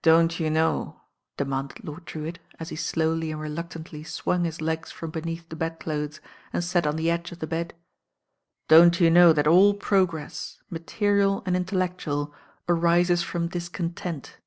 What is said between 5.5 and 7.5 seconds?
the bedclothes and sat on the edge of the